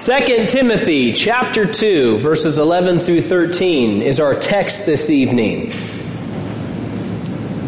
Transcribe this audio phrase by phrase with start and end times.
[0.00, 5.70] 2 Timothy chapter 2 verses 11 through 13 is our text this evening.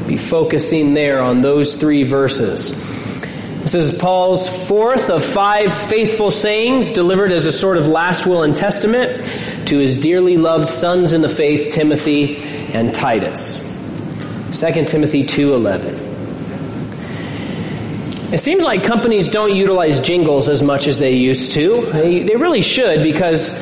[0.07, 2.89] Be focusing there on those three verses.
[3.63, 8.45] This is Paul's fourth of five faithful sayings delivered as a sort of last will
[8.45, 9.25] and testament
[9.67, 12.37] to his dearly loved sons in the faith, Timothy
[12.73, 13.59] and Titus.
[14.53, 16.00] 2 Timothy 2:11.
[18.33, 21.87] It seems like companies don't utilize jingles as much as they used to.
[21.87, 23.55] They, they really should because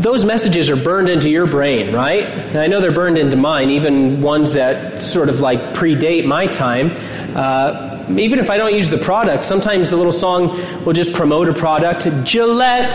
[0.00, 2.24] those messages are burned into your brain, right?
[2.24, 6.46] And I know they're burned into mine, even ones that sort of like predate my
[6.46, 6.90] time.
[7.36, 10.48] Uh, even if I don't use the product, sometimes the little song
[10.84, 12.08] will just promote a product.
[12.24, 12.94] Gillette.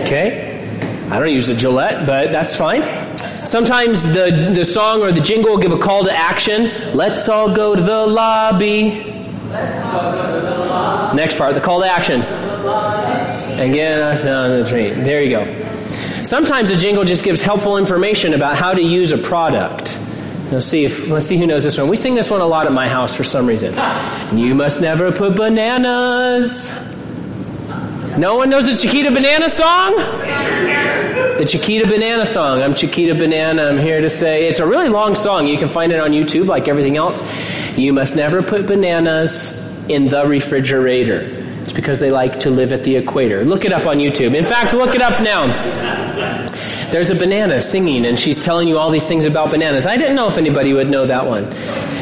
[0.00, 0.50] Okay.
[1.10, 2.82] I don't use the Gillette, but that's fine.
[3.44, 6.70] Sometimes the, the song or the jingle will give a call to action.
[6.94, 8.90] Let's all go to the lobby.
[8.90, 9.12] To
[9.50, 11.16] The lobby.
[11.16, 12.22] Next part, the call to action.
[13.60, 15.04] Again, us down the train.
[15.04, 16.24] There you go.
[16.24, 19.98] Sometimes a jingle just gives helpful information about how to use a product.
[20.50, 21.88] Let's see if let's see who knows this one.
[21.88, 23.74] We sing this one a lot at my house for some reason.
[24.36, 26.72] You must never put bananas.
[28.18, 30.93] No one knows the Chiquita Banana song?
[31.38, 32.62] The Chiquita Banana song.
[32.62, 33.64] I'm Chiquita Banana.
[33.64, 35.48] I'm here to say it's a really long song.
[35.48, 37.22] You can find it on YouTube like everything else.
[37.76, 41.22] You must never put bananas in the refrigerator.
[41.62, 43.44] It's because they like to live at the equator.
[43.44, 44.34] Look it up on YouTube.
[44.34, 46.03] In fact, look it up now.
[46.94, 49.84] There's a banana singing and she's telling you all these things about bananas.
[49.84, 51.50] I didn't know if anybody would know that one.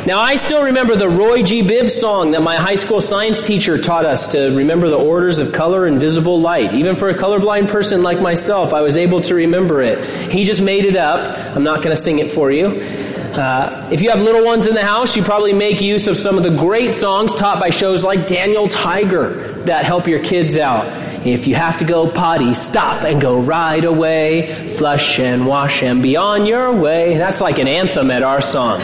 [0.06, 1.62] Now I still remember the Roy G.
[1.62, 5.54] Biv song that my high school science teacher taught us to remember the orders of
[5.54, 6.74] color and visible light.
[6.74, 10.04] Even for a colorblind person like myself, I was able to remember it.
[10.30, 11.38] He just made it up.
[11.56, 12.66] I'm not going to sing it for you.
[12.66, 16.36] Uh, if you have little ones in the house, you probably make use of some
[16.36, 21.11] of the great songs taught by shows like Daniel Tiger that help your kids out.
[21.24, 24.74] If you have to go potty, stop and go right away.
[24.76, 27.16] Flush and wash and be on your way.
[27.16, 28.80] That's like an anthem at our song.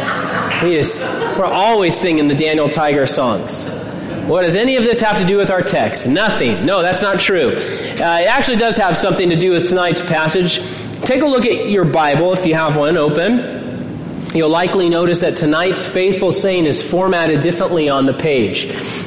[0.63, 3.69] We just, we're always singing the Daniel Tiger songs.
[4.29, 6.07] What does any of this have to do with our text?
[6.07, 6.65] Nothing.
[6.65, 7.49] No, that's not true.
[7.49, 10.61] Uh, it actually does have something to do with tonight's passage.
[11.03, 13.58] Take a look at your Bible if you have one open.
[14.35, 18.65] You'll likely notice that tonight's faithful saying is formatted differently on the page.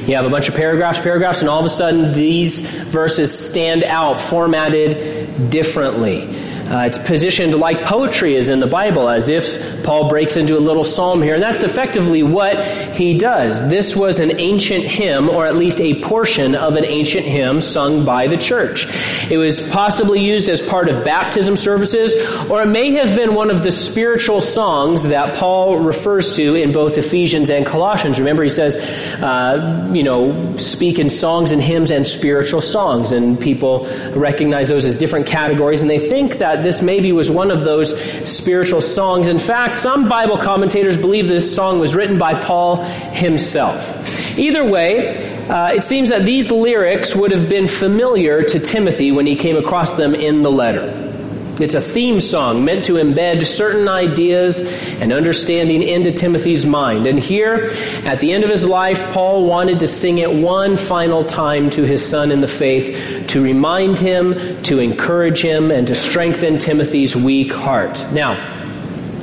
[0.08, 3.84] You have a bunch of paragraphs, paragraphs, and all of a sudden these verses stand
[3.84, 6.41] out, formatted differently.
[6.72, 10.58] Uh, it's positioned like poetry is in the Bible, as if Paul breaks into a
[10.58, 11.34] little psalm here.
[11.34, 13.68] And that's effectively what he does.
[13.68, 18.06] This was an ancient hymn, or at least a portion of an ancient hymn sung
[18.06, 18.86] by the church.
[19.30, 22.14] It was possibly used as part of baptism services,
[22.50, 26.72] or it may have been one of the spiritual songs that Paul refers to in
[26.72, 28.18] both Ephesians and Colossians.
[28.18, 28.78] Remember, he says,
[29.22, 34.86] uh, you know, speak in songs and hymns and spiritual songs, and people recognize those
[34.86, 37.98] as different categories, and they think that this maybe was one of those
[38.30, 39.28] spiritual songs.
[39.28, 44.38] In fact, some Bible commentators believe this song was written by Paul himself.
[44.38, 49.26] Either way, uh, it seems that these lyrics would have been familiar to Timothy when
[49.26, 51.01] he came across them in the letter.
[51.60, 54.62] It's a theme song meant to embed certain ideas
[55.00, 57.06] and understanding into Timothy's mind.
[57.06, 57.70] And here,
[58.04, 61.82] at the end of his life, Paul wanted to sing it one final time to
[61.82, 67.14] his son in the faith to remind him, to encourage him, and to strengthen Timothy's
[67.14, 68.02] weak heart.
[68.12, 68.61] Now,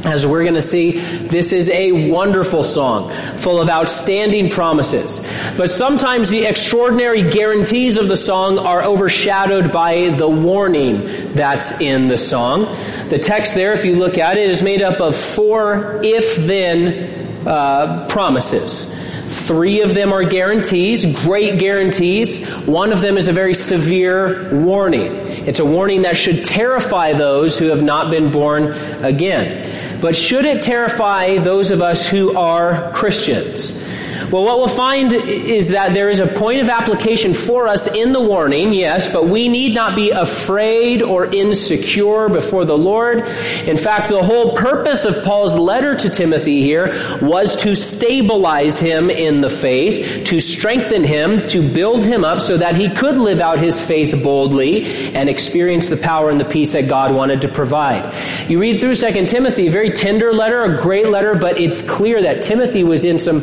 [0.05, 5.19] as we're going to see, this is a wonderful song, full of outstanding promises.
[5.57, 12.07] But sometimes the extraordinary guarantees of the song are overshadowed by the warning that's in
[12.07, 12.63] the song.
[13.09, 18.07] The text there, if you look at it, is made up of four if-then uh,
[18.07, 18.95] promises.
[19.29, 22.47] Three of them are guarantees, great guarantees.
[22.65, 25.11] One of them is a very severe warning.
[25.47, 28.73] It's a warning that should terrify those who have not been born
[29.03, 29.88] again.
[30.01, 33.88] But should it terrify those of us who are Christians?
[34.31, 38.11] Well, what we'll find is that there is a point of application for us in
[38.11, 43.27] the warning, yes, but we need not be afraid or insecure before the Lord.
[43.65, 49.09] In fact, the whole purpose of Paul's letter to Timothy here was to stabilize him
[49.09, 53.41] in the faith, to strengthen him, to build him up so that he could live
[53.41, 57.47] out his faith boldly and experience the power and the peace that God wanted to
[57.47, 58.13] provide.
[58.47, 62.21] You read through 2 Timothy, a very tender letter, a great letter, but it's clear
[62.21, 63.41] that Timothy was in some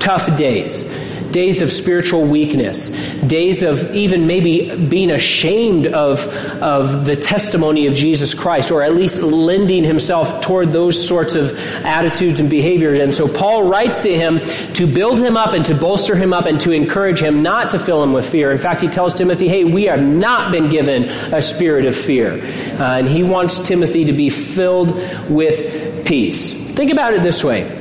[0.00, 0.90] tough days.
[1.30, 6.26] days of spiritual weakness, days of even maybe being ashamed of,
[6.60, 11.56] of the testimony of Jesus Christ, or at least lending himself toward those sorts of
[11.84, 12.98] attitudes and behaviors.
[12.98, 14.40] And so Paul writes to him
[14.74, 17.78] to build him up and to bolster him up and to encourage him not to
[17.78, 18.50] fill him with fear.
[18.50, 22.32] In fact, he tells Timothy, hey, we have not been given a spirit of fear.
[22.32, 24.92] Uh, and he wants Timothy to be filled
[25.30, 26.58] with peace.
[26.74, 27.76] Think about it this way.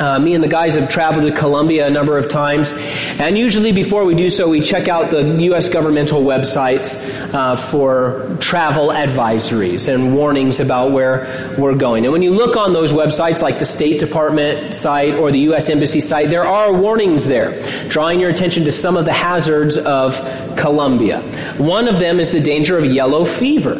[0.00, 2.72] Uh, me and the guys have traveled to Colombia a number of times,
[3.18, 5.68] and usually before we do so, we check out the U.S.
[5.68, 12.04] governmental websites uh, for travel advisories and warnings about where we're going.
[12.04, 15.68] And when you look on those websites, like the State Department site or the U.S.
[15.68, 20.16] Embassy site, there are warnings there, drawing your attention to some of the hazards of
[20.56, 21.22] Colombia.
[21.58, 23.76] One of them is the danger of yellow fever.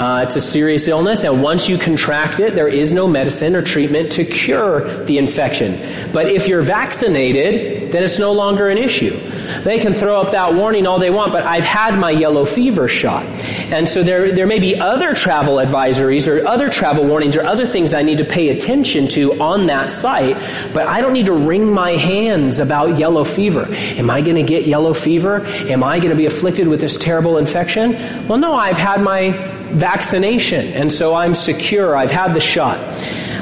[0.00, 3.60] Uh, it's a serious illness, and once you contract it, there is no medicine or
[3.60, 5.78] treatment to cure the infection.
[6.10, 9.14] But if you're vaccinated, then it's no longer an issue.
[9.62, 12.88] They can throw up that warning all they want, but I've had my yellow fever
[12.88, 13.26] shot.
[13.26, 17.66] And so there, there may be other travel advisories or other travel warnings or other
[17.66, 20.34] things I need to pay attention to on that site,
[20.72, 23.66] but I don't need to wring my hands about yellow fever.
[23.68, 25.44] Am I going to get yellow fever?
[25.44, 27.92] Am I going to be afflicted with this terrible infection?
[28.26, 31.96] Well, no, I've had my vaccination, and so I'm secure.
[31.96, 32.78] I've had the shot.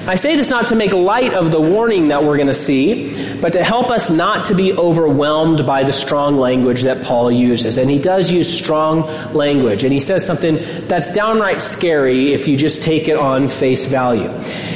[0.09, 3.37] I say this not to make light of the warning that we're going to see,
[3.43, 7.77] but to help us not to be overwhelmed by the strong language that Paul uses.
[7.77, 9.03] And he does use strong
[9.35, 10.57] language, and he says something
[10.89, 14.33] that's downright scary if you just take it on face value.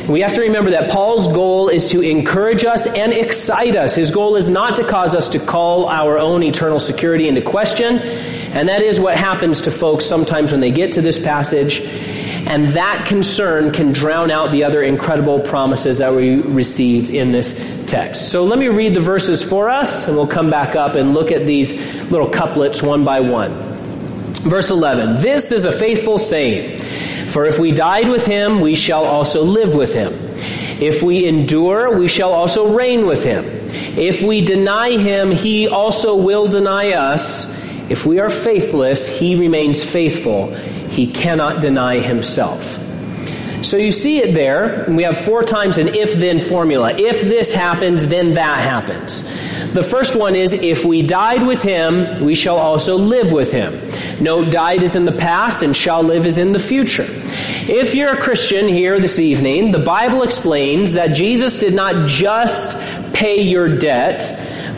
[0.06, 3.94] We have to remember that Paul's goal is to encourage us and excite us.
[3.94, 8.00] His goal is not to cause us to call our own eternal security into question.
[8.52, 11.80] And that is what happens to folks sometimes when they get to this passage.
[11.80, 17.84] And that concern can drown out the other incredible promises that we receive in this
[17.86, 18.30] text.
[18.30, 21.30] So let me read the verses for us, and we'll come back up and look
[21.30, 23.52] at these little couplets one by one.
[24.42, 26.78] Verse 11 This is a faithful saying,
[27.28, 30.12] for if we died with him, we shall also live with him.
[30.82, 33.44] If we endure, we shall also reign with him.
[33.96, 37.61] If we deny him, he also will deny us.
[37.88, 40.54] If we are faithless, he remains faithful.
[40.54, 42.78] He cannot deny himself.
[43.64, 44.86] So you see it there.
[44.88, 46.94] We have four times an if then formula.
[46.96, 49.22] If this happens, then that happens.
[49.72, 53.80] The first one is if we died with him, we shall also live with him.
[54.22, 57.06] Note died is in the past and shall live is in the future.
[57.08, 62.76] If you're a Christian here this evening, the Bible explains that Jesus did not just
[63.14, 64.20] pay your debt,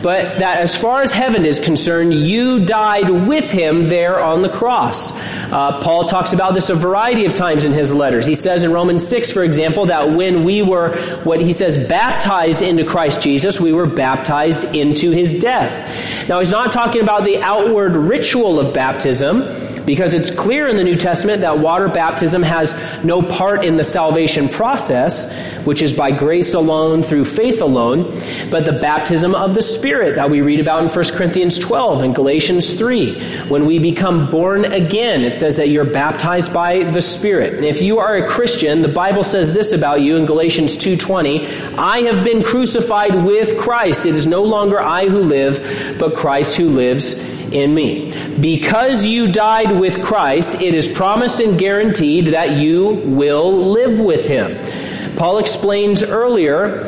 [0.04, 4.50] but that as far as heaven is concerned, you died with him there on the
[4.50, 5.18] cross.
[5.50, 8.26] Uh, Paul talks about this a variety of times in his letters.
[8.26, 12.60] He says in Romans 6, for example, that when we were, what he says, baptized
[12.60, 16.28] into Christ Jesus, we were baptized into his death.
[16.28, 19.40] Now he's not talking about the outward ritual of baptism,
[19.86, 23.84] because it's clear in the New Testament that water baptism has no part in the
[23.84, 25.32] salvation process,
[25.64, 28.04] which is by grace alone through faith alone,
[28.50, 32.14] but the baptism of the Spirit that we read about in 1 Corinthians 12 and
[32.14, 33.20] Galatians 3.
[33.48, 37.64] When we become born again, it says that you're baptized by the Spirit.
[37.64, 41.98] If you are a Christian, the Bible says this about you in Galatians 2.20, I
[42.00, 44.06] have been crucified with Christ.
[44.06, 48.12] It is no longer I who live, but Christ who lives in me.
[48.40, 54.26] Because you died with Christ, it is promised and guaranteed that you will live with
[54.26, 55.16] him.
[55.16, 56.82] Paul explains earlier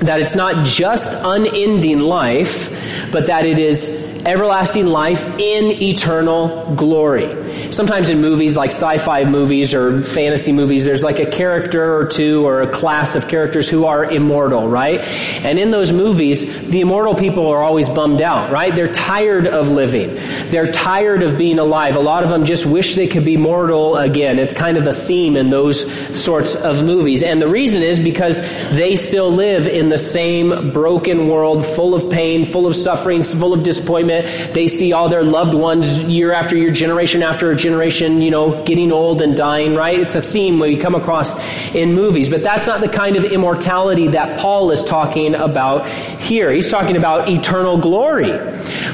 [0.00, 2.70] that it's not just unending life,
[3.12, 7.72] but that it is everlasting life in eternal glory.
[7.72, 12.46] Sometimes in movies like sci-fi movies or fantasy movies, there's like a character or two
[12.46, 15.00] or a class of characters who are immortal, right?
[15.44, 18.74] And in those movies, the immortal people are always bummed out, right?
[18.74, 20.14] They're tired of living.
[20.50, 21.96] They're tired of being alive.
[21.96, 24.38] A lot of them just wish they could be mortal again.
[24.38, 25.90] It's kind of a theme in those
[26.22, 27.22] sorts of movies.
[27.22, 32.10] And the reason is because they still live in the same broken world full of
[32.10, 36.56] pain, full of suffering, full of disappointment, they see all their loved ones year after
[36.56, 39.98] year, generation after generation, you know, getting old and dying, right?
[39.98, 41.34] It's a theme we come across
[41.74, 42.28] in movies.
[42.28, 46.52] But that's not the kind of immortality that Paul is talking about here.
[46.52, 48.32] He's talking about eternal glory,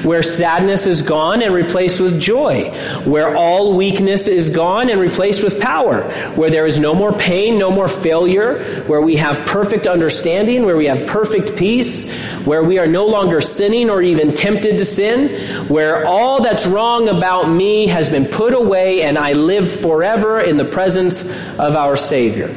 [0.03, 2.71] where sadness is gone and replaced with joy,
[3.05, 6.03] where all weakness is gone and replaced with power,
[6.35, 10.77] where there is no more pain, no more failure, where we have perfect understanding, where
[10.77, 12.13] we have perfect peace,
[12.45, 16.67] where we are no longer sinning or even tempted to sin sin, where all that's
[16.67, 21.77] wrong about me has been put away and I live forever in the presence of
[21.77, 22.49] our Savior.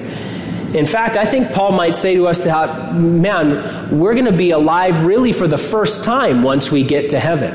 [0.74, 4.51] In fact, I think Paul might say to us that, man, we're going to be
[4.51, 7.51] alive really for the first time once we get to heaven.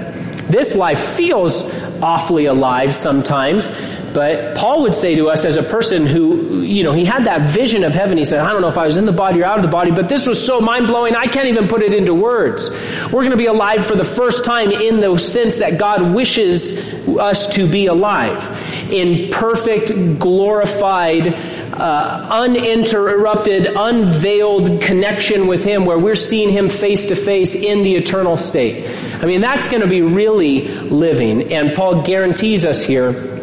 [0.50, 1.64] This life feels
[2.02, 3.70] awfully alive sometimes,
[4.16, 7.50] but Paul would say to us as a person who, you know, he had that
[7.50, 8.16] vision of heaven.
[8.16, 9.70] He said, I don't know if I was in the body or out of the
[9.70, 12.70] body, but this was so mind blowing, I can't even put it into words.
[12.70, 16.78] We're going to be alive for the first time in the sense that God wishes
[17.06, 18.40] us to be alive.
[18.90, 21.34] In perfect, glorified,
[21.74, 27.94] uh, uninterrupted, unveiled connection with Him where we're seeing Him face to face in the
[27.96, 28.88] eternal state.
[29.22, 31.52] I mean, that's going to be really living.
[31.52, 33.36] And Paul guarantees us here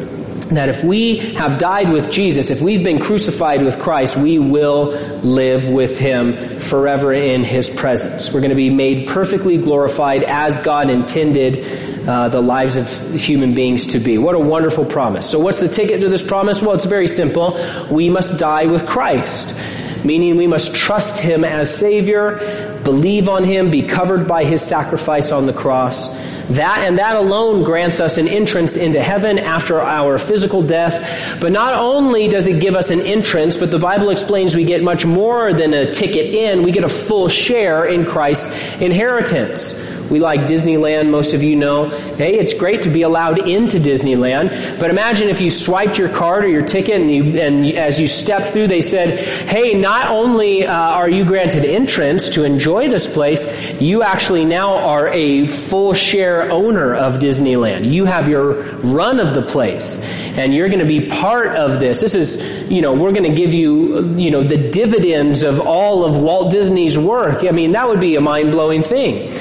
[0.50, 4.92] that if we have died with Jesus, if we've been crucified with Christ, we will
[5.22, 8.34] live with Him forever in His presence.
[8.34, 13.54] We're going to be made perfectly glorified as God intended uh, the lives of human
[13.54, 14.18] beings to be.
[14.18, 15.30] What a wonderful promise.
[15.30, 16.62] So what's the ticket to this promise?
[16.62, 17.58] Well, it's very simple.
[17.90, 19.56] We must die with Christ.
[20.04, 25.32] Meaning we must trust Him as Savior, believe on Him, be covered by His sacrifice
[25.32, 26.14] on the cross,
[26.52, 31.40] that and that alone grants us an entrance into heaven after our physical death.
[31.40, 34.84] But not only does it give us an entrance, but the Bible explains we get
[34.84, 36.64] much more than a ticket in.
[36.64, 39.93] We get a full share in Christ's inheritance.
[40.14, 41.90] We like Disneyland, most of you know.
[41.90, 46.46] Hey, it's great to be allowed into Disneyland, but imagine if you swiped your card
[46.46, 49.18] or your ticket and, you, and as you stepped through, they said,
[49.50, 54.76] hey, not only uh, are you granted entrance to enjoy this place, you actually now
[54.76, 57.92] are a full share owner of Disneyland.
[57.92, 60.00] You have your run of the place
[60.38, 62.02] and you're going to be part of this.
[62.02, 66.06] This is, you know, we're going to give you, you know, the dividends of all
[66.06, 67.44] of Walt Disney's work.
[67.46, 69.32] I mean, that would be a mind-blowing thing.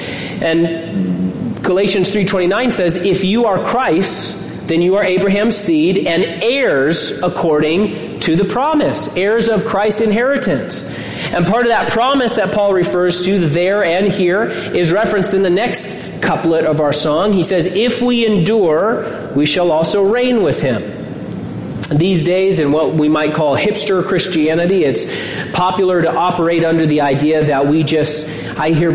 [0.43, 7.19] And Galatians 3:29 says, "If you are Christ, then you are Abraham's seed and heirs
[7.23, 10.85] according to the promise, heirs of Christ's inheritance."
[11.33, 15.41] And part of that promise that Paul refers to there and here is referenced in
[15.41, 17.33] the next couplet of our song.
[17.33, 20.83] He says, If we endure, we shall also reign with him.
[21.89, 25.05] These days, in what we might call hipster Christianity, it's
[25.51, 28.91] popular to operate under the idea that we just, I hear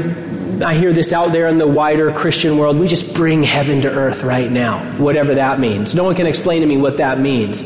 [0.62, 2.78] I hear this out there in the wider Christian world.
[2.78, 5.94] We just bring heaven to earth right now, whatever that means.
[5.94, 7.62] No one can explain to me what that means.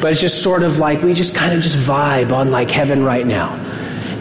[0.00, 3.04] But it's just sort of like we just kind of just vibe on like heaven
[3.04, 3.54] right now.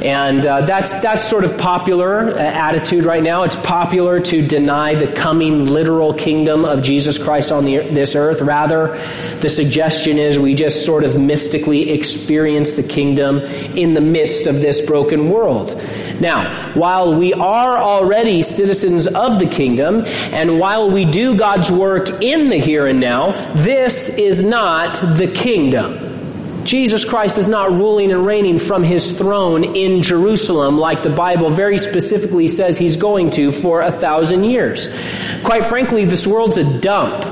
[0.03, 3.43] And uh, that's that's sort of popular uh, attitude right now.
[3.43, 8.41] It's popular to deny the coming literal kingdom of Jesus Christ on the, this earth.
[8.41, 8.99] Rather,
[9.41, 13.39] the suggestion is we just sort of mystically experience the kingdom
[13.77, 15.79] in the midst of this broken world.
[16.21, 22.21] Now, while we are already citizens of the kingdom, and while we do God's work
[22.21, 26.11] in the here and now, this is not the kingdom.
[26.63, 31.49] Jesus Christ is not ruling and reigning from his throne in Jerusalem like the Bible
[31.49, 34.95] very specifically says he's going to for a thousand years.
[35.43, 37.25] Quite frankly, this world's a dump.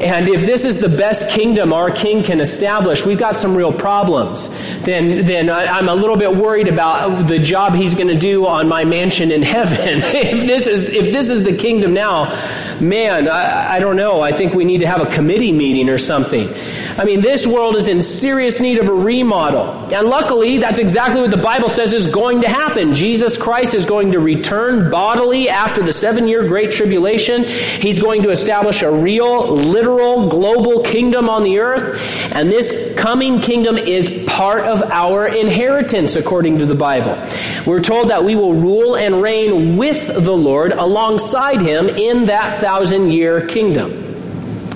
[0.00, 3.72] And if this is the best kingdom our king can establish, we've got some real
[3.72, 4.48] problems.
[4.82, 8.68] Then, then I'm a little bit worried about the job he's going to do on
[8.68, 10.02] my mansion in heaven.
[10.02, 12.26] if this is, if this is the kingdom now,
[12.78, 14.20] man, I, I don't know.
[14.20, 16.52] I think we need to have a committee meeting or something.
[16.98, 19.94] I mean, this world is in serious need of a remodel.
[19.94, 22.92] And luckily, that's exactly what the Bible says is going to happen.
[22.92, 27.44] Jesus Christ is going to return bodily after the seven year great tribulation.
[27.44, 32.00] He's going to establish a real, literal, global kingdom on the earth.
[32.32, 37.16] And this coming kingdom is part of our inheritance, according to the Bible.
[37.66, 42.54] We're told that we will rule and reign with the Lord alongside him in that
[42.54, 44.06] thousand year kingdom.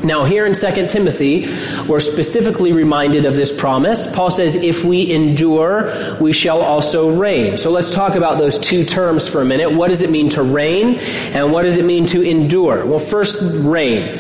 [0.03, 1.47] Now, here in 2 Timothy,
[1.87, 4.13] we're specifically reminded of this promise.
[4.15, 7.59] Paul says, if we endure, we shall also reign.
[7.59, 9.73] So let's talk about those two terms for a minute.
[9.73, 10.97] What does it mean to reign?
[11.35, 12.87] And what does it mean to endure?
[12.87, 14.19] Well, first, reign.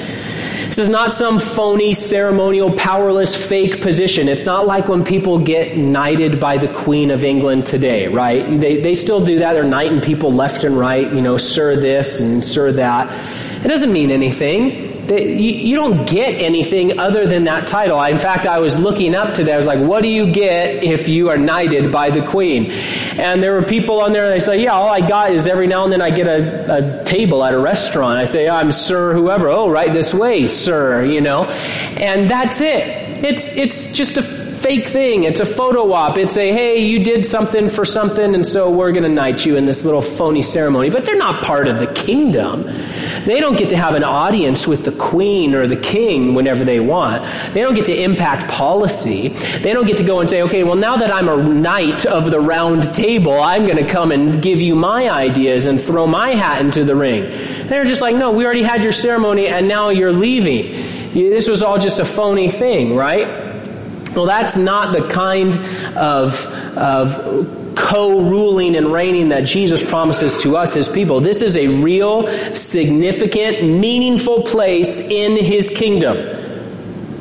[0.70, 4.28] This is not some phony, ceremonial, powerless, fake position.
[4.28, 8.46] It's not like when people get knighted by the Queen of England today, right?
[8.60, 9.54] They, they still do that.
[9.54, 13.64] They're knighting people left and right, you know, sir this and sir that.
[13.64, 18.00] It doesn't mean anything you, don't get anything other than that title.
[18.02, 19.52] in fact, I was looking up today.
[19.52, 22.70] I was like, what do you get if you are knighted by the queen?
[23.18, 25.66] And there were people on there, and they say, yeah, all I got is every
[25.66, 28.18] now and then I get a, a table at a restaurant.
[28.18, 29.48] I say, I'm sir whoever.
[29.48, 31.44] Oh, right this way, sir, you know.
[31.44, 33.24] And that's it.
[33.24, 35.24] It's, it's just a fake thing.
[35.24, 36.18] It's a photo op.
[36.18, 39.56] It's a, hey, you did something for something, and so we're going to knight you
[39.56, 40.90] in this little phony ceremony.
[40.90, 42.64] But they're not part of the kingdom.
[43.24, 46.78] They don't get to have an audience with the queen or the king whenever they
[46.78, 47.24] want.
[47.54, 49.28] They don't get to impact policy.
[49.28, 52.30] They don't get to go and say, okay, well, now that I'm a knight of
[52.30, 56.30] the round table, I'm going to come and give you my ideas and throw my
[56.30, 57.30] hat into the ring.
[57.66, 60.72] They're just like, no, we already had your ceremony and now you're leaving.
[61.12, 63.49] This was all just a phony thing, right?
[64.14, 65.54] Well, that's not the kind
[65.96, 71.20] of, of co-ruling and reigning that Jesus promises to us, His people.
[71.20, 76.16] This is a real, significant, meaningful place in His kingdom.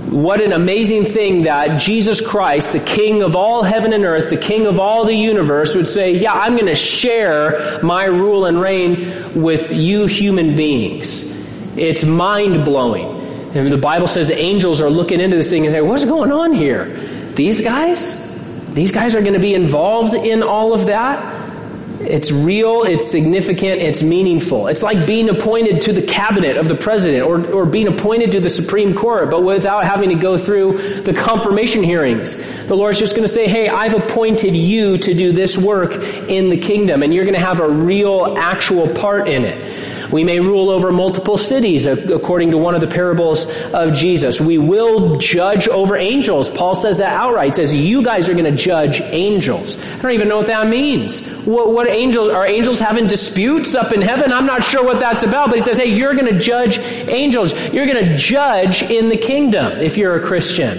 [0.10, 4.38] What an amazing thing that Jesus Christ, the King of all heaven and earth, the
[4.38, 8.60] King of all the universe, would say, yeah, I'm going to share my rule and
[8.60, 11.29] reign with you human beings.
[11.77, 13.18] It's mind blowing.
[13.53, 16.32] And the Bible says the angels are looking into this thing and say, what's going
[16.32, 16.86] on here?
[17.34, 18.27] These guys?
[18.74, 21.39] These guys are going to be involved in all of that?
[22.01, 24.68] It's real, it's significant, it's meaningful.
[24.68, 28.39] It's like being appointed to the cabinet of the president or, or being appointed to
[28.39, 32.38] the Supreme Court, but without having to go through the confirmation hearings.
[32.68, 36.48] The Lord's just going to say, hey, I've appointed you to do this work in
[36.50, 39.78] the kingdom, and you're going to have a real, actual part in it.
[40.12, 44.42] We may rule over multiple cities uh, according to one of the parables of Jesus.
[44.42, 46.50] We will judge over angels.
[46.50, 47.51] Paul says that outright.
[47.51, 49.82] He says, you guys are going to judge angels.
[49.82, 51.46] I don't even know what that means.
[51.46, 54.34] What, what angels, are angels having disputes up in heaven?
[54.34, 57.54] I'm not sure what that's about, but he says, hey, you're going to judge angels.
[57.74, 60.78] You're going to judge in the kingdom if you're a Christian.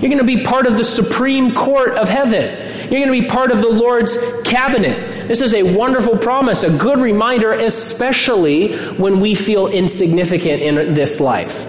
[0.00, 2.90] You're going to be part of the supreme court of heaven.
[2.90, 5.15] You're going to be part of the Lord's cabinet.
[5.26, 11.18] This is a wonderful promise, a good reminder, especially when we feel insignificant in this
[11.18, 11.68] life.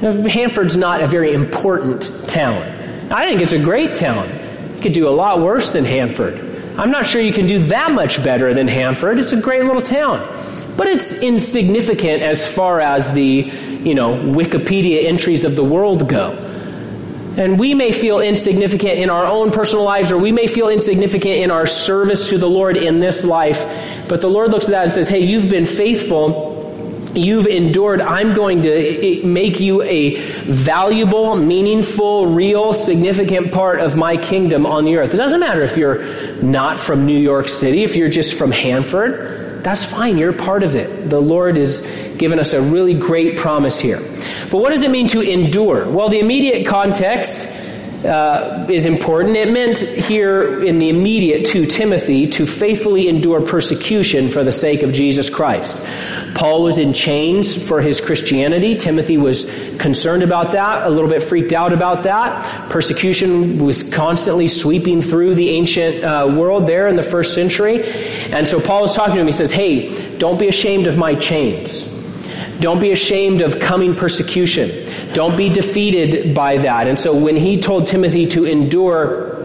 [0.00, 2.62] Hanford's not a very important town.
[3.10, 4.28] I think it's a great town.
[4.76, 6.38] You could do a lot worse than Hanford.
[6.78, 9.18] I'm not sure you can do that much better than Hanford.
[9.18, 10.18] It's a great little town.
[10.76, 16.49] But it's insignificant as far as the, you know, Wikipedia entries of the world go.
[17.36, 21.36] And we may feel insignificant in our own personal lives, or we may feel insignificant
[21.36, 23.64] in our service to the Lord in this life.
[24.08, 26.50] But the Lord looks at that and says, Hey, you've been faithful.
[27.14, 28.00] You've endured.
[28.00, 34.16] I'm going to eh, eh, make you a valuable, meaningful, real, significant part of my
[34.16, 35.12] kingdom on the earth.
[35.14, 39.49] It doesn't matter if you're not from New York City, if you're just from Hanford.
[39.62, 40.18] That's fine.
[40.18, 41.10] You're part of it.
[41.10, 41.82] The Lord is
[42.18, 44.00] given us a really great promise here.
[44.50, 45.88] But what does it mean to endure?
[45.88, 47.59] Well, the immediate context
[48.04, 49.36] uh, is important.
[49.36, 54.82] It meant here in the immediate to Timothy to faithfully endure persecution for the sake
[54.82, 55.76] of Jesus Christ.
[56.34, 58.74] Paul was in chains for his Christianity.
[58.74, 59.44] Timothy was
[59.78, 62.70] concerned about that, a little bit freaked out about that.
[62.70, 67.84] Persecution was constantly sweeping through the ancient uh, world there in the first century.
[68.32, 69.26] And so Paul is talking to him.
[69.26, 71.99] He says, Hey, don't be ashamed of my chains.
[72.60, 74.70] Don't be ashamed of coming persecution.
[75.14, 76.86] Don't be defeated by that.
[76.86, 79.40] And so when he told Timothy to endure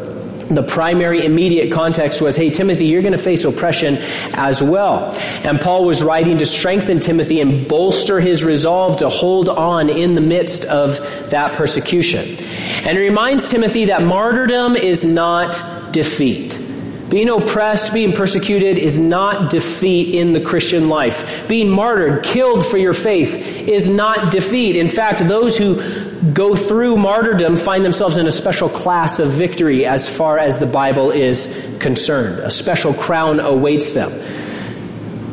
[0.49, 3.97] the primary immediate context was, hey, Timothy, you're going to face oppression
[4.34, 5.12] as well.
[5.43, 10.13] And Paul was writing to strengthen Timothy and bolster his resolve to hold on in
[10.13, 10.97] the midst of
[11.32, 12.38] that persecution.
[12.86, 15.60] And it reminds Timothy that martyrdom is not
[15.91, 16.64] defeat.
[17.09, 21.47] Being oppressed, being persecuted is not defeat in the Christian life.
[21.47, 23.35] Being martyred, killed for your faith
[23.67, 24.75] is not defeat.
[24.75, 25.75] In fact, those who
[26.33, 30.65] go through martyrdom find themselves in a special class of victory as far as the
[30.65, 32.39] Bible is concerned.
[32.39, 34.11] A special crown awaits them.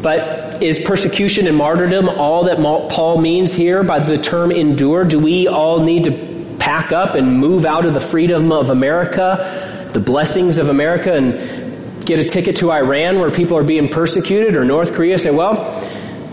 [0.02, 5.04] But is persecution and martyrdom all that Paul means here by the term endure?
[5.04, 9.88] Do we all need to pack up and move out of the freedom of America,
[9.92, 11.61] the blessings of America, and
[12.04, 15.64] get a ticket to Iran where people are being persecuted or North Korea say, well,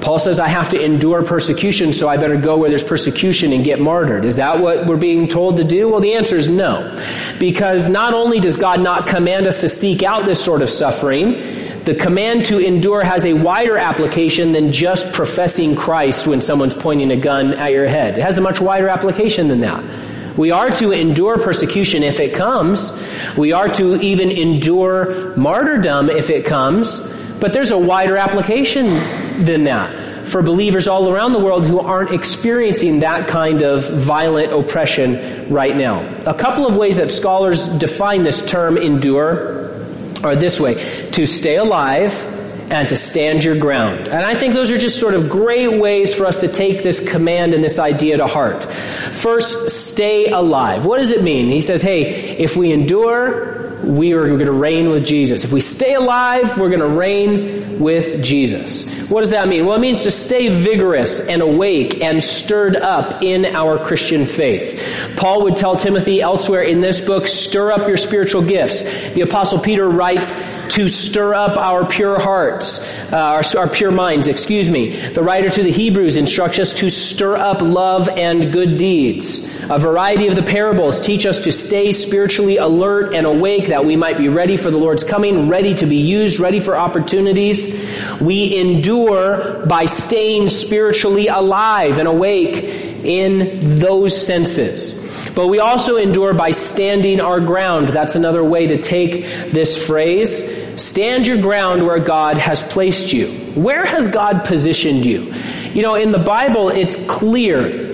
[0.01, 3.65] Paul says I have to endure persecution, so I better go where there's persecution and
[3.65, 4.23] get martyred.
[4.23, 5.89] Is that what we're being told to do?
[5.89, 6.97] Well, the answer is no.
[7.37, 11.33] Because not only does God not command us to seek out this sort of suffering,
[11.83, 17.11] the command to endure has a wider application than just professing Christ when someone's pointing
[17.11, 18.17] a gun at your head.
[18.17, 19.83] It has a much wider application than that.
[20.39, 22.97] We are to endure persecution if it comes.
[23.35, 27.01] We are to even endure martyrdom if it comes.
[27.41, 28.85] But there's a wider application
[29.43, 34.53] than that for believers all around the world who aren't experiencing that kind of violent
[34.53, 36.07] oppression right now.
[36.25, 39.73] A couple of ways that scholars define this term endure
[40.23, 40.75] are this way.
[41.11, 42.13] To stay alive
[42.69, 44.07] and to stand your ground.
[44.07, 46.99] And I think those are just sort of great ways for us to take this
[46.99, 48.71] command and this idea to heart.
[48.71, 50.85] First, stay alive.
[50.85, 51.47] What does it mean?
[51.47, 55.43] He says, hey, if we endure, we are going to reign with Jesus.
[55.43, 59.09] If we stay alive, we're going to reign with Jesus.
[59.09, 59.65] What does that mean?
[59.65, 64.85] Well, it means to stay vigorous and awake and stirred up in our Christian faith.
[65.15, 68.83] Paul would tell Timothy elsewhere in this book, stir up your spiritual gifts.
[69.13, 70.33] The apostle Peter writes,
[70.69, 72.79] to stir up our pure hearts,
[73.11, 74.95] uh, our, our pure minds, excuse me.
[75.09, 79.47] The writer to the Hebrews instructs us to stir up love and good deeds.
[79.69, 83.95] A variety of the parables teach us to stay spiritually alert and awake that we
[83.95, 87.87] might be ready for the Lord's coming, ready to be used, ready for opportunities.
[88.19, 92.63] We endure by staying spiritually alive and awake
[93.03, 95.08] in those senses.
[95.39, 97.87] But we also endure by standing our ground.
[97.87, 100.43] That's another way to take this phrase.
[100.75, 103.27] Stand your ground where God has placed you.
[103.55, 105.33] Where has God positioned you?
[105.71, 107.87] You know, in the Bible, it's clear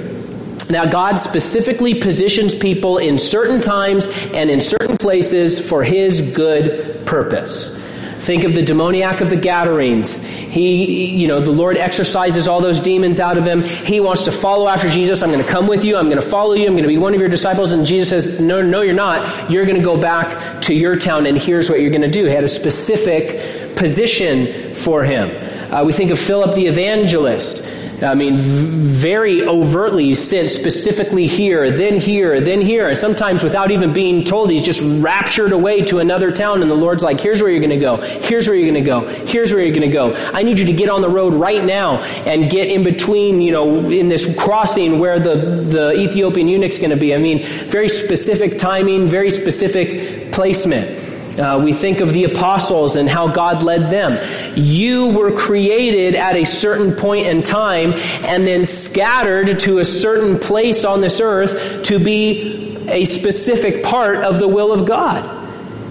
[0.72, 7.06] now, God specifically positions people in certain times and in certain places for His good
[7.06, 7.80] purpose.
[8.26, 10.26] Think of the demoniac of the Gadarenes.
[10.26, 13.62] He, you know, the Lord exorcises all those demons out of him.
[13.62, 15.22] He wants to follow after Jesus.
[15.22, 15.96] I'm going to come with you.
[15.96, 16.66] I'm going to follow you.
[16.66, 17.72] I'm going to be one of your disciples.
[17.72, 19.52] And Jesus says, no, no, you're not.
[19.52, 22.26] You're going to go back to your town and here's what you're going to do.
[22.26, 25.30] He had a specific position for him.
[25.72, 27.64] Uh, we think of Philip the evangelist.
[28.02, 32.90] I mean, very overtly sent specifically here, then here, then here.
[32.90, 36.76] And sometimes without even being told, he's just raptured away to another town and the
[36.76, 37.98] Lord's like, here's where you're gonna go.
[37.98, 39.08] Here's where you're gonna go.
[39.26, 40.14] Here's where you're gonna go.
[40.34, 43.52] I need you to get on the road right now and get in between, you
[43.52, 47.16] know, in this crossing where the, the Ethiopian eunuch's gonna be.
[47.16, 51.05] I mean, very specific timing, very specific placement.
[51.40, 54.18] Uh, we think of the apostles and how God led them.
[54.56, 57.94] You were created at a certain point in time
[58.24, 64.18] and then scattered to a certain place on this earth to be a specific part
[64.18, 65.44] of the will of God.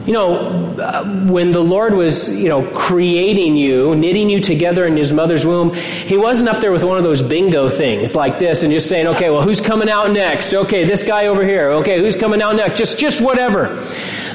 [0.07, 0.37] You know,
[0.78, 5.46] uh, when the Lord was, you know, creating you, knitting you together in his mother's
[5.46, 8.87] womb, he wasn't up there with one of those bingo things like this and just
[8.87, 10.52] saying, okay, well, who's coming out next?
[10.52, 11.70] Okay, this guy over here.
[11.70, 12.76] Okay, who's coming out next?
[12.76, 13.83] Just, just whatever.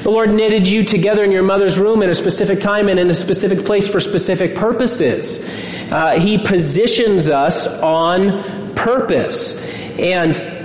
[0.02, 3.10] The Lord knitted you together in your mother's womb at a specific time and in
[3.10, 5.46] a specific place for specific purposes.
[5.92, 9.68] Uh, he positions us on purpose.
[9.98, 10.59] And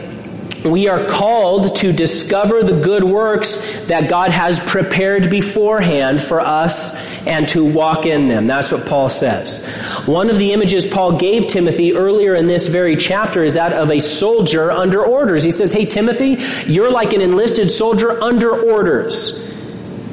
[0.65, 6.95] we are called to discover the good works that God has prepared beforehand for us
[7.27, 8.47] and to walk in them.
[8.47, 9.65] That's what Paul says.
[10.05, 13.91] One of the images Paul gave Timothy earlier in this very chapter is that of
[13.91, 15.43] a soldier under orders.
[15.43, 19.44] He says, Hey Timothy, you're like an enlisted soldier under orders.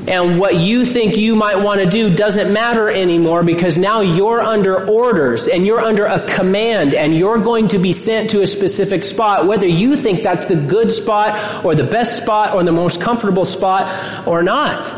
[0.06, 4.40] And what you think you might want to do doesn't matter anymore because now you're
[4.40, 8.46] under orders and you're under a command and you're going to be sent to a
[8.46, 12.72] specific spot, whether you think that's the good spot or the best spot or the
[12.72, 14.92] most comfortable spot or not.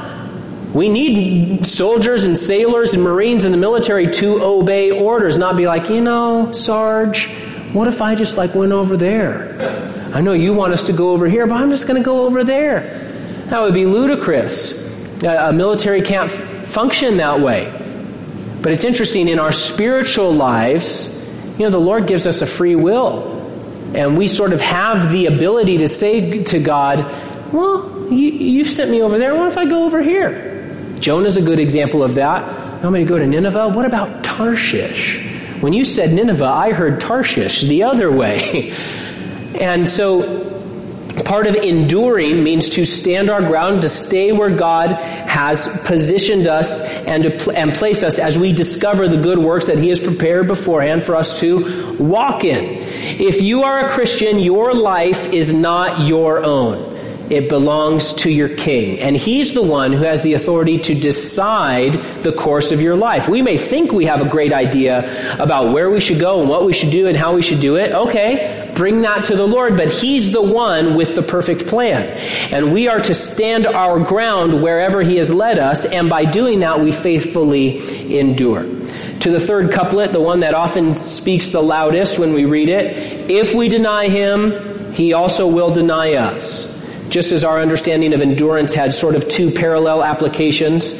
[0.75, 5.67] We need soldiers and sailors and Marines in the military to obey orders, not be
[5.67, 7.29] like, you know, Sarge,
[7.75, 10.11] what if I just like went over there?
[10.15, 12.25] I know you want us to go over here, but I'm just going to go
[12.25, 12.81] over there.
[13.51, 14.84] That would be ludicrous.
[15.25, 17.73] Uh, a military can't function that way.
[18.63, 21.11] But it's interesting, in our spiritual lives,
[21.59, 23.33] you know, the Lord gives us a free will.
[23.95, 27.05] And we sort of have the ability to say to God,
[27.53, 29.35] well, you, have sent me over there.
[29.35, 30.97] What if I go over here?
[30.99, 32.43] Jonah's a good example of that.
[32.77, 33.69] You want me to go to Nineveh?
[33.69, 35.23] What about Tarshish?
[35.61, 38.73] When you said Nineveh, I heard Tarshish the other way.
[39.61, 40.54] and so
[41.23, 46.81] Part of enduring means to stand our ground, to stay where God has positioned us
[46.81, 50.01] and to pl- and place us as we discover the good works that He has
[50.01, 52.79] prepared beforehand for us to walk in.
[53.21, 56.94] If you are a Christian, your life is not your own.
[57.31, 59.01] It belongs to your king.
[59.01, 63.29] And he's the one who has the authority to decide the course of your life.
[63.29, 66.65] We may think we have a great idea about where we should go and what
[66.67, 67.95] we should do and how we should do it.
[67.95, 72.09] Okay, bring that to the Lord, but he's the one with the perfect plan.
[72.53, 76.61] And we are to stand our ground wherever he has led us, and by doing
[76.61, 78.65] that, we faithfully endure.
[78.65, 83.31] To the third couplet, the one that often speaks the loudest when we read it,
[83.31, 86.74] if we deny him, he also will deny us.
[87.15, 90.95] Just as our understanding of endurance had sort of two parallel applications,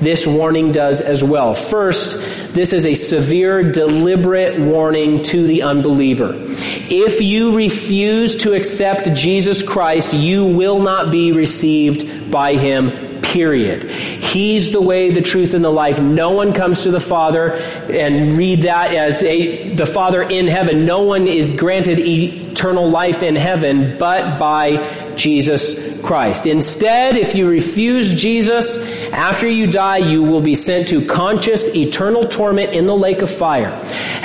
[0.00, 1.54] this warning does as well.
[1.54, 2.18] First,
[2.52, 6.32] this is a severe, deliberate warning to the unbeliever.
[6.34, 12.90] If you refuse to accept Jesus Christ, you will not be received by Him,
[13.22, 13.92] period.
[14.30, 16.00] He's the way, the truth, and the life.
[16.00, 20.86] No one comes to the Father and read that as a, the Father in heaven.
[20.86, 26.46] No one is granted eternal life in heaven but by Jesus Christ.
[26.46, 28.78] Instead, if you refuse Jesus,
[29.12, 33.30] after you die, you will be sent to conscious eternal torment in the lake of
[33.30, 33.78] fire.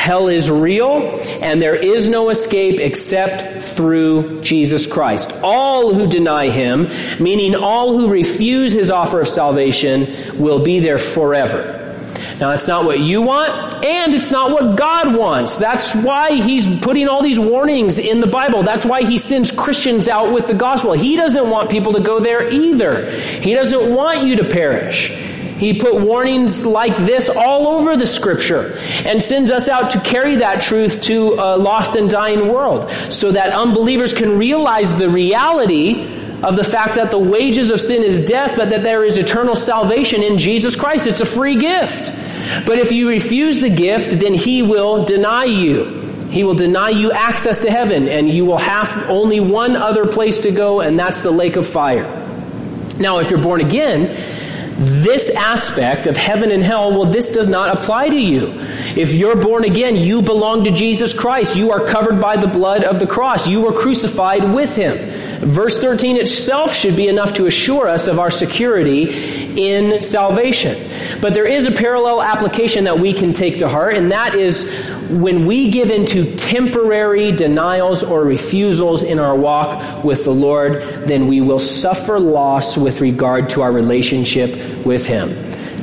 [0.05, 5.31] Hell is real and there is no escape except through Jesus Christ.
[5.41, 6.89] All who deny Him,
[7.19, 11.81] meaning all who refuse His offer of salvation, will be there forever.
[12.39, 15.57] Now, it's not what you want, and it's not what God wants.
[15.57, 18.61] That's why He's putting all these warnings in the Bible.
[18.61, 20.93] That's why He sends Christians out with the gospel.
[20.93, 23.09] He doesn't want people to go there either.
[23.09, 25.34] He doesn't want you to perish.
[25.57, 30.37] He put warnings like this all over the scripture and sends us out to carry
[30.37, 36.03] that truth to a lost and dying world so that unbelievers can realize the reality
[36.43, 39.55] of the fact that the wages of sin is death, but that there is eternal
[39.55, 41.07] salvation in Jesus Christ.
[41.07, 42.11] It's a free gift.
[42.65, 46.01] But if you refuse the gift, then he will deny you.
[46.29, 50.41] He will deny you access to heaven, and you will have only one other place
[50.41, 52.03] to go, and that's the lake of fire.
[52.99, 54.15] Now, if you're born again,
[54.77, 58.53] this aspect of heaven and hell, well, this does not apply to you.
[58.95, 61.55] If you're born again, you belong to Jesus Christ.
[61.55, 63.47] You are covered by the blood of the cross.
[63.47, 64.97] You were crucified with him.
[65.39, 69.05] Verse 13 itself should be enough to assure us of our security
[69.57, 70.75] in salvation.
[71.21, 74.65] But there is a parallel application that we can take to heart, and that is
[75.21, 81.27] when we give into temporary denials or refusals in our walk with the Lord, then
[81.27, 85.29] we will suffer loss with regard to our relationship with Him.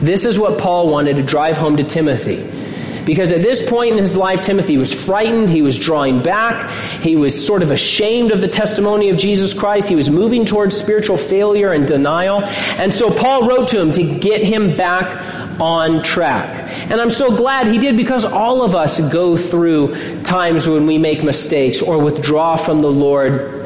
[0.04, 2.61] This is what Paul wanted to drive home to Timothy.
[3.04, 5.50] Because at this point in his life, Timothy was frightened.
[5.50, 6.70] He was drawing back.
[7.00, 9.88] He was sort of ashamed of the testimony of Jesus Christ.
[9.88, 12.42] He was moving towards spiritual failure and denial.
[12.78, 16.70] And so Paul wrote to him to get him back on track.
[16.90, 20.98] And I'm so glad he did because all of us go through times when we
[20.98, 23.60] make mistakes or withdraw from the Lord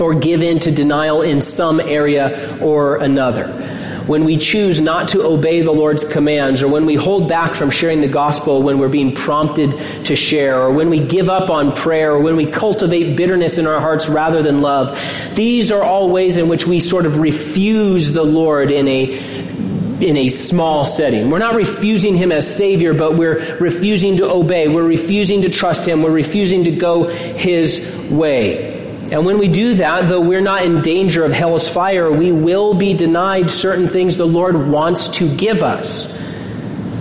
[0.00, 3.77] or give in to denial in some area or another
[4.08, 7.70] when we choose not to obey the Lord's commands, or when we hold back from
[7.70, 11.72] sharing the gospel when we're being prompted to share, or when we give up on
[11.72, 14.98] prayer, or when we cultivate bitterness in our hearts rather than love.
[15.34, 19.58] These are all ways in which we sort of refuse the Lord in a
[20.00, 21.28] in a small setting.
[21.28, 24.68] We're not refusing Him as Savior, but we're refusing to obey.
[24.68, 26.02] We're refusing to trust Him.
[26.02, 28.77] We're refusing to go His way.
[29.10, 32.74] And when we do that, though we're not in danger of hell's fire, we will
[32.74, 36.14] be denied certain things the Lord wants to give us.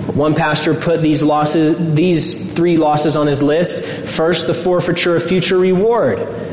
[0.08, 3.84] One pastor put these losses, these three losses on his list.
[4.10, 6.46] First, the forfeiture of future reward.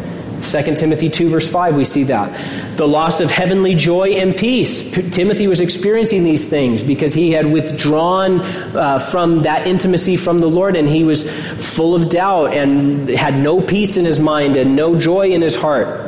[0.44, 2.76] 2 Timothy 2 verse 5, we see that.
[2.76, 4.94] The loss of heavenly joy and peace.
[4.94, 10.40] P- Timothy was experiencing these things because he had withdrawn uh, from that intimacy from
[10.40, 14.56] the Lord and he was full of doubt and had no peace in his mind
[14.56, 16.03] and no joy in his heart.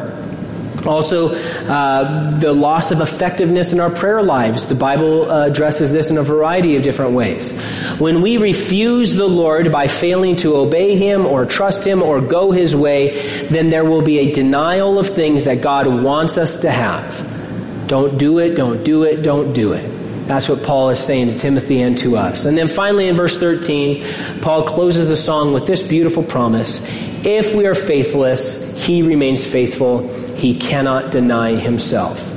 [0.87, 4.66] Also, uh, the loss of effectiveness in our prayer lives.
[4.66, 7.59] The Bible uh, addresses this in a variety of different ways.
[7.99, 12.51] When we refuse the Lord by failing to obey Him or trust Him or go
[12.51, 16.70] His way, then there will be a denial of things that God wants us to
[16.70, 17.87] have.
[17.87, 19.96] Don't do it, don't do it, don't do it.
[20.27, 22.46] That's what Paul is saying to Timothy and to us.
[22.46, 26.85] And then finally in verse 13, Paul closes the song with this beautiful promise.
[27.25, 32.33] If we are faithless, he remains faithful he cannot deny himself.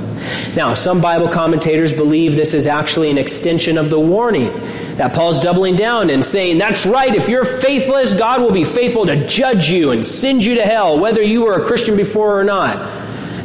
[0.56, 4.52] Now, some Bible commentators believe this is actually an extension of the warning
[4.96, 9.06] that Paul's doubling down and saying, that's right, if you're faithless, God will be faithful
[9.06, 12.44] to judge you and send you to hell, whether you were a Christian before or
[12.44, 12.76] not.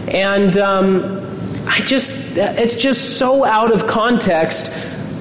[0.09, 4.71] And um, I just, it's just so out of context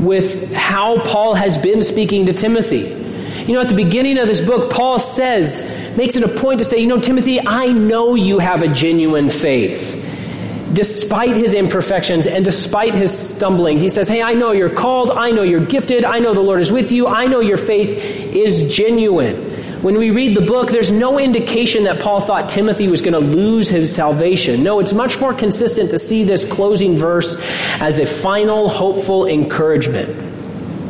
[0.00, 3.03] with how Paul has been speaking to Timothy.
[3.46, 6.64] You know, at the beginning of this book, Paul says, makes it a point to
[6.64, 10.00] say, you know, Timothy, I know you have a genuine faith.
[10.72, 15.10] Despite his imperfections and despite his stumblings, he says, Hey, I know you're called.
[15.10, 16.04] I know you're gifted.
[16.04, 17.06] I know the Lord is with you.
[17.06, 17.94] I know your faith
[18.34, 19.36] is genuine.
[19.82, 23.20] When we read the book, there's no indication that Paul thought Timothy was going to
[23.20, 24.62] lose his salvation.
[24.62, 27.36] No, it's much more consistent to see this closing verse
[27.80, 30.33] as a final, hopeful encouragement.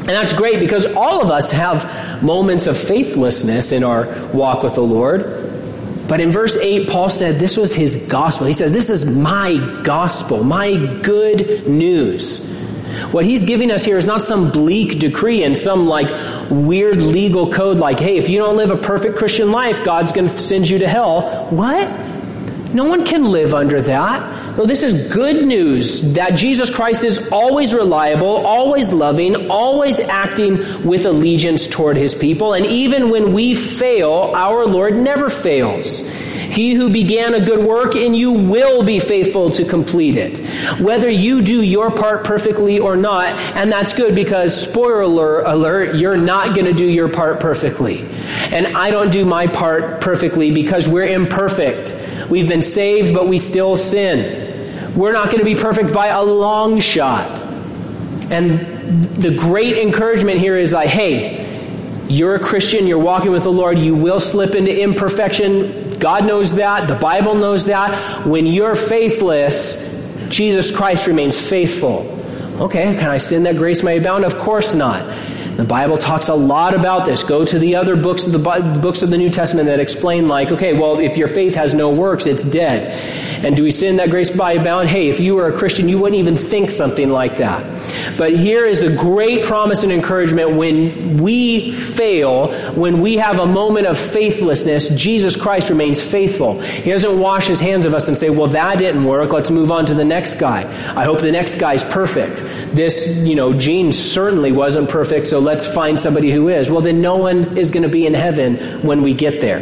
[0.04, 4.74] And that's great because all of us have moments of faithlessness in our walk with
[4.74, 5.40] the Lord.
[6.06, 8.46] But in verse 8, Paul said this was his gospel.
[8.46, 12.52] He says, This is my gospel, my good news.
[13.12, 16.10] What he's giving us here is not some bleak decree and some like
[16.50, 20.28] weird legal code like, hey, if you don't live a perfect Christian life, God's going
[20.28, 21.46] to send you to hell.
[21.50, 21.88] What?
[22.74, 24.43] No one can live under that.
[24.56, 30.86] No, this is good news that Jesus Christ is always reliable, always loving, always acting
[30.86, 32.54] with allegiance toward his people.
[32.54, 36.08] And even when we fail, our Lord never fails.
[36.54, 40.38] He who began a good work in you will be faithful to complete it.
[40.80, 46.16] Whether you do your part perfectly or not, and that's good because spoiler alert, you're
[46.16, 48.02] not going to do your part perfectly.
[48.52, 51.92] And I don't do my part perfectly because we're imperfect.
[52.30, 54.96] We've been saved, but we still sin.
[54.96, 57.40] We're not going to be perfect by a long shot.
[58.30, 58.60] And
[59.04, 61.44] the great encouragement here is like, hey,
[62.08, 65.98] you're a Christian, you're walking with the Lord, you will slip into imperfection.
[65.98, 68.26] God knows that, the Bible knows that.
[68.26, 69.82] When you're faithless,
[70.28, 72.10] Jesus Christ remains faithful.
[72.60, 74.24] Okay, can I sin that grace may abound?
[74.24, 75.02] Of course not.
[75.56, 77.22] The Bible talks a lot about this.
[77.22, 80.50] Go to the other books of the books of the New Testament that explain like,
[80.50, 82.92] okay, well, if your faith has no works, it's dead.
[83.44, 84.88] And do we sin that grace by abound?
[84.88, 87.64] Hey, if you were a Christian, you wouldn't even think something like that.
[88.16, 93.46] But here is a great promise and encouragement when we fail, when we have a
[93.46, 96.60] moment of faithlessness, Jesus Christ remains faithful.
[96.60, 99.32] He doesn't wash his hands of us and say, well, that didn't work.
[99.32, 100.62] Let's move on to the next guy.
[100.96, 102.38] I hope the next guy's perfect.
[102.74, 106.70] This, you know, Gene certainly wasn't perfect, so let's find somebody who is.
[106.70, 109.60] Well, then no one is going to be in heaven when we get there.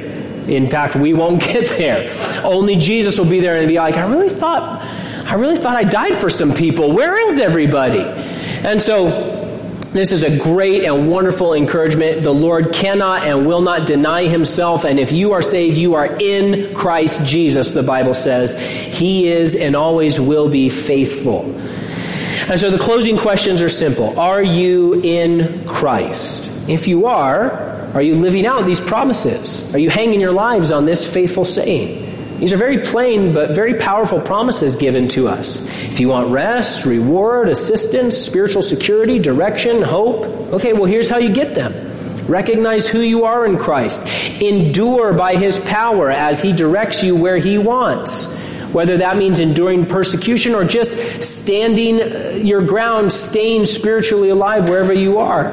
[0.48, 2.10] In fact, we won't get there.
[2.44, 4.82] Only Jesus will be there and be like, I really thought,
[5.26, 6.92] I really thought I died for some people.
[6.92, 8.00] Where is everybody?
[8.00, 9.40] And so,
[9.92, 12.22] this is a great and wonderful encouragement.
[12.22, 14.86] The Lord cannot and will not deny himself.
[14.86, 18.58] And if you are saved, you are in Christ Jesus, the Bible says.
[18.58, 21.54] He is and always will be faithful.
[22.48, 24.18] And so the closing questions are simple.
[24.18, 26.68] Are you in Christ?
[26.68, 27.52] If you are,
[27.94, 29.74] are you living out these promises?
[29.74, 32.38] Are you hanging your lives on this faithful saying?
[32.38, 35.64] These are very plain but very powerful promises given to us.
[35.84, 41.32] If you want rest, reward, assistance, spiritual security, direction, hope, okay, well here's how you
[41.32, 41.72] get them.
[42.26, 44.06] Recognize who you are in Christ.
[44.40, 48.41] Endure by His power as He directs you where He wants.
[48.72, 54.92] Whether that means enduring persecution or just standing uh, your ground, staying spiritually alive wherever
[54.92, 55.52] you are.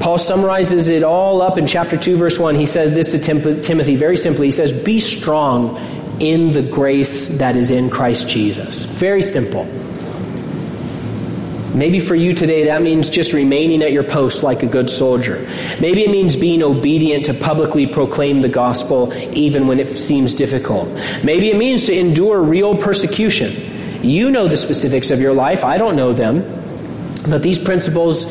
[0.00, 2.54] Paul summarizes it all up in chapter 2 verse 1.
[2.54, 4.46] He says this to Tim- Timothy very simply.
[4.46, 5.76] He says, be strong
[6.20, 8.84] in the grace that is in Christ Jesus.
[8.84, 9.64] Very simple.
[11.74, 15.46] Maybe for you today that means just remaining at your post like a good soldier.
[15.80, 20.88] Maybe it means being obedient to publicly proclaim the gospel even when it seems difficult.
[21.22, 23.52] Maybe it means to endure real persecution.
[24.02, 25.64] You know the specifics of your life.
[25.64, 26.40] I don't know them.
[27.28, 28.26] But these principles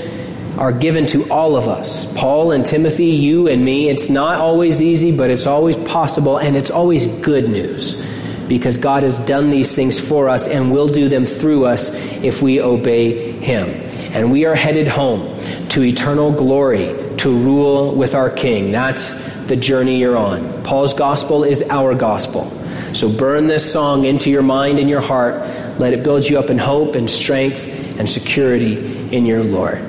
[0.58, 2.12] are given to all of us.
[2.18, 3.88] Paul and Timothy, you and me.
[3.88, 8.06] It's not always easy, but it's always possible and it's always good news
[8.50, 12.42] because God has done these things for us and will do them through us if
[12.42, 13.68] we obey Him.
[14.14, 18.72] And we are headed home to eternal glory to rule with our King.
[18.72, 19.14] That's
[19.46, 20.64] the journey you're on.
[20.64, 22.52] Paul's gospel is our gospel.
[22.94, 25.36] So burn this song into your mind and your heart.
[25.80, 27.68] Let it build you up in hope and strength
[28.00, 29.89] and security in your Lord.